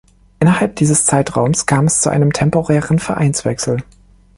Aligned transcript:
Innerhalb 0.39 0.77
dieses 0.77 1.05
Zeitraums 1.05 1.67
kam 1.67 1.85
es 1.85 2.01
zu 2.01 2.09
einem 2.09 2.33
temporären 2.33 2.97
Vereinswechsel. 2.97 3.83